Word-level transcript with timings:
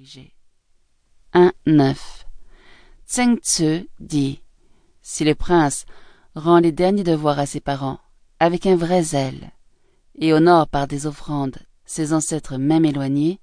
corriger. 0.00 0.34
1.9 1.34 1.96
Tseng 3.06 3.36
Tzu 3.38 3.88
dit 3.98 4.40
Si 5.02 5.24
le 5.24 5.34
prince 5.34 5.84
rend 6.34 6.58
les 6.58 6.72
derniers 6.72 7.04
devoirs 7.04 7.38
à 7.38 7.46
ses 7.46 7.60
parents 7.60 7.98
avec 8.38 8.66
un 8.66 8.76
vrai 8.76 9.02
zèle 9.02 9.50
et 10.18 10.32
honore 10.32 10.68
par 10.68 10.86
des 10.86 11.06
offrandes 11.06 11.58
ses 11.84 12.12
ancêtres 12.12 12.56
même 12.56 12.84
éloignés, 12.84 13.40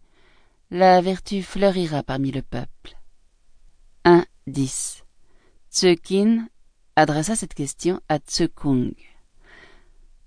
la 0.71 0.99
vertu 1.01 1.43
fleurira 1.43 2.01
parmi 2.01 2.31
le 2.31 2.41
peuple. 2.41 2.97
1.10 4.05 5.03
Tzu 5.71 5.95
Kin 5.95 6.47
adressa 6.95 7.35
cette 7.35 7.53
question 7.53 7.99
à 8.09 8.17
Tzu 8.17 8.49
Kung. 8.49 8.93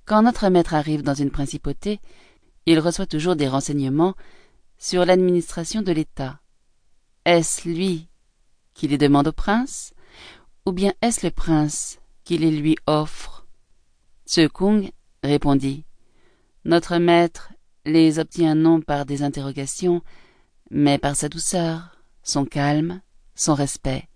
Quand 0.05 0.23
notre 0.23 0.49
maître 0.49 0.75
arrive 0.75 1.03
dans 1.03 1.15
une 1.15 1.31
principauté, 1.31 2.01
il 2.67 2.79
reçoit 2.79 3.07
toujours 3.07 3.37
des 3.37 3.49
renseignements 3.49 4.15
sur 4.81 5.05
l'administration 5.05 5.83
de 5.83 5.93
l'État. 5.93 6.41
Est-ce 7.27 7.69
lui 7.69 8.09
qui 8.75 8.89
les 8.89 8.99
demande 8.99 9.29
au 9.29 9.33
prince, 9.33 9.93
ou 10.65 10.73
bien 10.73 10.95
est-ce 11.03 11.25
le 11.25 11.31
prince 11.31 11.99
qui 12.25 12.39
les 12.39 12.51
lui 12.51 12.77
offre? 12.87 13.47
Kung 14.55 14.91
répondit 15.23 15.85
Notre 16.65 16.97
maître 16.97 17.53
les 17.85 18.19
obtient 18.19 18.55
non 18.55 18.81
par 18.81 19.05
des 19.05 19.23
interrogations, 19.23 20.03
mais 20.71 20.99
par 20.99 21.15
sa 21.15 21.29
douceur, 21.29 21.99
son 22.23 22.47
calme, 22.47 23.03
son 23.35 23.55
respect, 23.55 24.09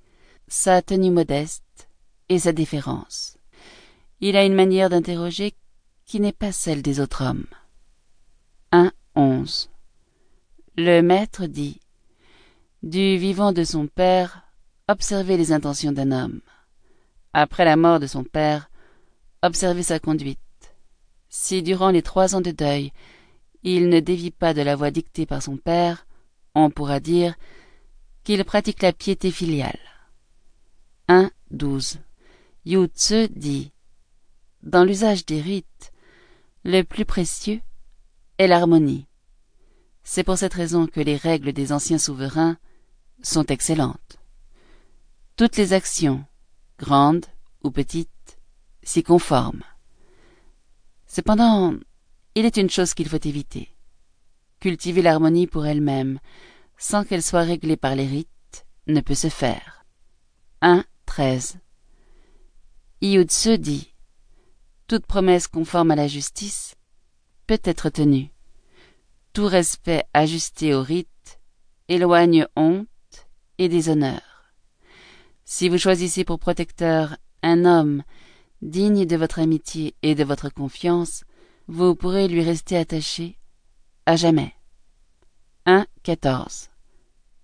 sa 0.49 0.81
tenue 0.81 1.11
modeste 1.11 1.89
et 2.31 2.39
sa 2.39 2.53
déférence. 2.53 3.37
Il 4.21 4.37
a 4.37 4.45
une 4.45 4.55
manière 4.55 4.89
d'interroger 4.89 5.55
qui 6.07 6.21
n'est 6.21 6.33
pas 6.33 6.53
celle 6.53 6.81
des 6.81 7.01
autres 7.01 7.23
hommes. 7.23 7.47
Le 10.77 11.03
maître 11.03 11.47
dit 11.47 11.79
Du 12.83 13.17
vivant 13.17 13.53
de 13.53 13.63
son 13.63 13.87
père, 13.87 14.43
observez 14.89 15.37
les 15.37 15.53
intentions 15.53 15.93
d'un 15.93 16.11
homme. 16.11 16.41
Après 17.33 17.65
la 17.65 17.77
mort 17.77 18.01
de 18.01 18.09
son 18.09 18.25
père, 18.25 18.69
observez 19.45 19.85
sa 19.85 20.01
conduite. 20.01 20.41
Si 21.29 21.63
durant 21.63 21.91
les 21.91 22.03
trois 22.03 22.35
ans 22.35 22.41
de 22.41 22.51
deuil, 22.51 22.93
il 23.63 23.89
ne 23.89 24.01
dévie 24.01 24.33
pas 24.33 24.53
de 24.53 24.63
la 24.63 24.75
voie 24.75 24.91
dictée 24.91 25.27
par 25.27 25.45
son 25.45 25.59
père, 25.59 26.09
on 26.57 26.71
pourra 26.71 26.99
dire 26.99 27.37
qu'il 28.25 28.45
pratique 28.45 28.83
la 28.83 28.93
piété 28.93 29.31
filiale. 29.31 29.79
1.12 31.09 31.99
Yu 32.65 32.87
Tzu 32.87 33.29
dit 33.29 33.71
Dans 34.65 34.83
l'usage 34.83 35.25
des 35.25 35.41
rites, 35.41 35.93
le 36.65 36.83
plus 36.83 37.05
précieux 37.05 37.61
est 38.39 38.49
l'harmonie. 38.49 39.07
C'est 40.05 40.23
pour 40.23 40.39
cette 40.39 40.55
raison 40.55 40.87
que 40.87 41.01
les 41.01 41.17
règles 41.17 41.53
des 41.53 41.73
anciens 41.73 41.99
souverains 41.99 42.59
sont 43.23 43.47
excellentes. 43.47 44.19
Toutes 45.37 45.57
les 45.57 45.73
actions, 45.73 46.25
grandes 46.79 47.27
ou 47.63 47.71
petites, 47.71 48.39
s'y 48.83 49.03
conforment. 49.03 49.65
Cependant, 51.07 51.75
il 52.35 52.45
est 52.45 52.59
une 52.59 52.71
chose 52.71 52.95
qu'il 52.95 53.09
faut 53.09 53.25
éviter. 53.25 53.75
Cultiver 54.61 55.03
l'harmonie 55.03 55.47
pour 55.47 55.67
elle-même, 55.67 56.21
sans 56.77 57.05
qu'elle 57.05 57.23
soit 57.23 57.43
réglée 57.43 57.77
par 57.77 57.95
les 57.95 58.07
rites, 58.07 58.67
ne 58.87 59.01
peut 59.01 59.15
se 59.15 59.29
faire. 59.29 59.85
1.13 60.63 61.57
Tzu 63.03 63.59
dit 63.59 63.95
toute 64.87 65.07
promesse 65.07 65.49
conforme 65.49 65.91
à 65.93 65.97
la 65.97 66.09
justice 66.09 66.75
peut 67.47 67.61
être 67.65 67.89
tenue. 67.89 68.34
Tout 69.35 69.47
respect 69.47 70.05
ajusté 70.15 70.75
au 70.75 70.83
rite 70.83 71.41
éloigne 71.89 72.47
honte 72.55 72.87
et 73.59 73.69
déshonneur. 73.69 74.21
Si 75.45 75.69
vous 75.69 75.77
choisissez 75.77 76.23
pour 76.25 76.39
protecteur 76.39 77.17
un 77.43 77.65
homme 77.65 78.05
digne 78.63 79.07
de 79.07 79.17
votre 79.17 79.41
amitié 79.41 79.97
et 80.05 80.15
de 80.15 80.23
votre 80.23 80.51
confiance, 80.51 81.25
vous 81.67 81.97
pourrez 81.97 82.29
lui 82.29 82.45
rester 82.45 82.77
attaché 82.77 83.37
à 84.07 84.15
jamais. 84.15 84.55
1.14 85.67 86.69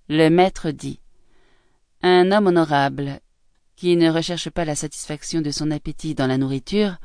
Le 0.08 0.28
maître 0.28 0.70
dit 0.70 1.00
Un 2.02 2.30
homme 2.30 2.46
honorable 2.46 3.20
qui 3.74 3.96
ne 3.96 4.12
recherche 4.12 4.48
pas 4.48 4.64
la 4.64 4.76
satisfaction 4.76 5.40
de 5.40 5.50
son 5.50 5.72
appétit 5.72 6.14
dans 6.14 6.28
la 6.28 6.38
nourriture 6.38 6.98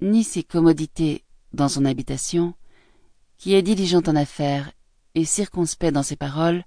ni 0.00 0.24
ses 0.24 0.42
commodités 0.42 1.22
dans 1.52 1.68
son 1.68 1.84
habitation, 1.84 2.54
qui 3.42 3.54
est 3.54 3.62
diligent 3.62 4.04
en 4.06 4.14
affaires 4.14 4.70
et 5.16 5.24
circonspect 5.24 5.92
dans 5.92 6.04
ses 6.04 6.14
paroles, 6.14 6.62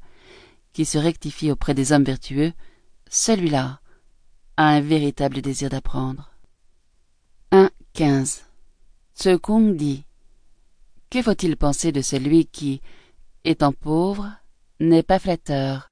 qui 0.74 0.84
se 0.84 0.97
rectifie 0.97 1.50
auprès 1.50 1.74
des 1.74 1.94
hommes 1.94 2.03
vertueux, 2.03 2.52
celui-là 3.09 3.80
a 4.58 4.68
un 4.68 4.81
véritable 4.81 5.41
désir 5.41 5.69
d'apprendre. 5.69 6.34
1.15 7.53 8.41
Tse 9.16 9.40
Kung 9.41 9.78
dit 9.78 10.03
Que 11.09 11.22
faut-il 11.22 11.56
penser 11.56 11.94
de 11.94 12.02
celui 12.02 12.46
qui, 12.46 12.81
étant 13.46 13.72
pauvre, 13.72 14.30
n'est 14.81 15.02
pas 15.02 15.19
flatteur, 15.19 15.88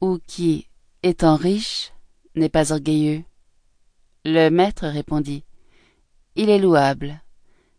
ou 0.00 0.18
qui, 0.26 0.66
étant 1.04 1.36
riche, 1.36 1.92
n'est 2.34 2.48
pas 2.48 2.72
orgueilleux? 2.72 3.22
Le 4.24 4.48
maître 4.48 4.88
répondit 4.88 5.44
il 6.34 6.50
est 6.50 6.58
louable. 6.58 7.22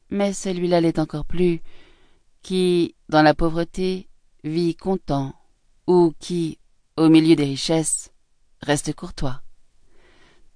Mais 0.09 0.31
celui-là 0.31 0.79
l'est 0.79 0.99
encore 0.99 1.25
plus, 1.25 1.61
qui, 2.41 2.95
dans 3.09 3.21
la 3.21 3.33
pauvreté, 3.33 4.09
vit 4.43 4.75
content, 4.75 5.33
ou 5.87 6.13
qui, 6.19 6.59
au 6.97 7.09
milieu 7.09 7.35
des 7.35 7.45
richesses, 7.45 8.11
reste 8.61 8.93
courtois. 8.93 9.41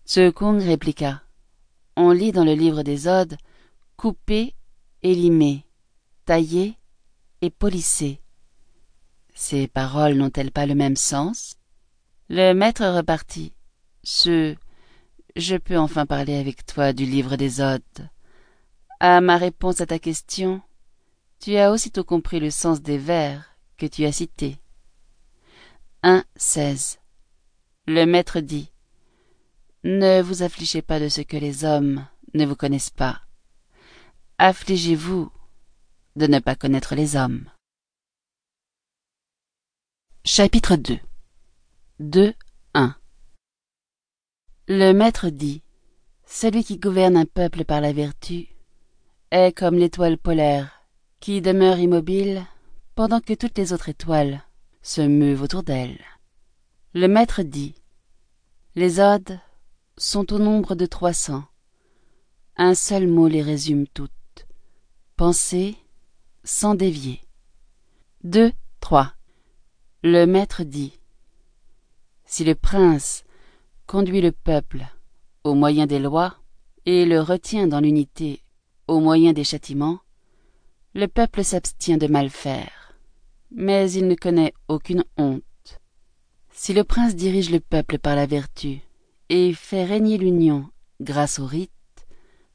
Tse 0.06 0.32
Kung 0.34 0.62
répliqua. 0.62 1.22
On 1.96 2.12
lit 2.12 2.32
dans 2.32 2.44
le 2.44 2.54
livre 2.54 2.84
des 2.84 3.08
Odes 3.08 3.38
couper 3.96 4.54
et 5.02 5.16
limer, 5.16 5.66
tailler 6.26 6.78
et 7.42 7.50
polisser. 7.50 8.20
Ces 9.34 9.68
paroles 9.68 10.16
n'ont-elles 10.16 10.52
pas 10.52 10.66
le 10.66 10.76
même 10.76 10.96
sens? 10.96 11.56
Le 12.30 12.54
maître 12.54 12.86
repartit. 12.86 13.54
Ce 14.04 14.56
je 15.36 15.56
peux 15.56 15.78
enfin 15.78 16.06
parler 16.06 16.36
avec 16.36 16.66
toi 16.66 16.94
du 16.94 17.06
livre 17.06 17.38
des 17.38 17.60
Odes. 17.62 18.10
À 19.00 19.20
ma 19.22 19.38
réponse 19.38 19.82
à 19.82 19.86
ta 19.88 20.00
question, 20.00 20.62
tu 21.44 21.58
as 21.58 21.74
aussitôt 21.74 22.06
compris 22.06 22.40
le 22.40 22.50
sens 22.50 22.82
des 22.82 22.98
vers 22.98 23.58
que 23.76 23.86
tu 23.86 24.06
as 24.06 24.14
cités. 24.14 24.60
1.16 26.02 27.00
Le 27.86 28.06
maître 28.06 28.40
dit 28.40 28.72
Ne 29.84 30.22
vous 30.22 30.42
affligez 30.42 30.82
pas 30.82 31.02
de 31.02 31.10
ce 31.10 31.20
que 31.20 31.36
les 31.36 31.66
hommes 31.66 32.08
ne 32.34 32.46
vous 32.46 32.56
connaissent 32.56 32.92
pas. 32.92 33.24
Affligez-vous 34.38 35.34
de 36.16 36.28
ne 36.28 36.40
pas 36.40 36.56
connaître 36.56 36.96
les 36.96 37.18
hommes. 37.18 37.50
Chapitre 40.24 40.78
2 40.78 40.98
2.1 42.00 42.94
le 44.70 44.94
maître 44.94 45.28
dit 45.28 45.62
Celui 46.26 46.64
qui 46.64 46.78
gouverne 46.78 47.18
un 47.18 47.26
peuple 47.26 47.66
par 47.66 47.82
la 47.82 47.92
vertu 47.92 48.48
est 49.30 49.52
comme 49.52 49.76
l'étoile 49.76 50.18
polaire 50.18 50.83
qui 51.24 51.40
demeure 51.40 51.80
immobile 51.80 52.46
pendant 52.96 53.22
que 53.22 53.34
toutes 53.34 53.58
les 53.58 53.72
autres 53.72 53.88
étoiles 53.88 54.44
se 54.82 55.00
meuvent 55.00 55.42
autour 55.42 55.64
d'elle. 55.64 56.02
Le 56.94 57.08
maître 57.08 57.44
dit 57.44 57.76
Les 58.76 59.00
odes 59.00 59.40
sont 59.96 60.34
au 60.34 60.38
nombre 60.38 60.76
de 60.76 60.86
trois 60.86 61.14
cents. 61.14 61.46
Un 62.58 62.76
seul 62.76 63.08
mot 63.08 63.30
les 63.30 63.42
résume 63.42 63.88
toutes. 63.88 64.12
Penser 65.16 65.78
sans 66.44 66.76
dévier. 66.76 67.22
2. 68.26 68.52
3. 68.82 69.14
Le 70.04 70.26
maître 70.26 70.64
dit 70.64 71.00
Si 72.26 72.44
le 72.44 72.54
prince 72.54 73.24
conduit 73.88 74.20
le 74.20 74.34
peuple 74.34 74.86
au 75.46 75.54
moyen 75.54 75.86
des 75.86 76.00
lois 76.00 76.36
et 76.86 77.06
le 77.06 77.22
retient 77.22 77.68
dans 77.68 77.80
l'unité 77.80 78.42
au 78.90 79.00
moyen 79.00 79.32
des 79.32 79.46
châtiments, 79.46 80.03
le 80.94 81.08
peuple 81.08 81.44
s'abstient 81.44 81.98
de 81.98 82.08
mal 82.08 82.30
faire, 82.30 82.96
mais 83.52 83.92
il 83.92 84.08
ne 84.08 84.16
connaît 84.16 84.54
aucune 84.68 85.04
honte. 85.18 85.44
Si 86.52 86.74
le 86.74 86.84
prince 86.84 87.16
dirige 87.16 87.50
le 87.50 87.60
peuple 87.60 87.98
par 87.98 88.16
la 88.16 88.26
vertu 88.26 88.82
et 89.30 89.54
fait 89.54 89.86
régner 89.86 90.18
l'union 90.18 90.70
grâce 91.02 91.40
au 91.40 91.46
rite, 91.46 91.72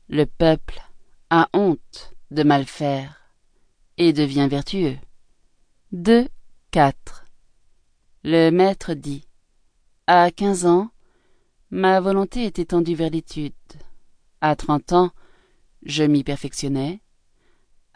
le 0.09 0.25
peuple 0.25 0.81
a 1.31 1.49
honte 1.53 2.15
de 2.31 2.43
mal 2.43 2.65
faire 2.65 3.35
et 3.97 4.13
devient 4.13 4.49
vertueux. 4.49 4.97
2. 5.93 6.29
4. 6.71 7.25
Le 8.25 8.51
maître 8.51 8.95
dit 8.95 9.27
À 10.07 10.31
quinze 10.31 10.67
ans, 10.67 10.91
Ma 11.71 12.01
volonté 12.01 12.45
était 12.45 12.65
tendue 12.65 12.95
vers 12.95 13.11
l'étude. 13.11 13.53
À 14.41 14.57
trente 14.57 14.95
ans, 14.95 15.11
je 15.83 16.03
m'y 16.03 16.25
perfectionnais. 16.25 17.03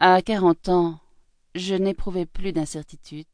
À 0.05 0.21
quarante 0.21 0.67
ans, 0.67 0.99
je 1.55 1.75
n'éprouvais 1.75 2.25
plus 2.25 2.51
d'incertitude. 2.51 3.25